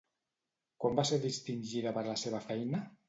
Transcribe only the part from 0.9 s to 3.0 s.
va ser distingida per la seva feina?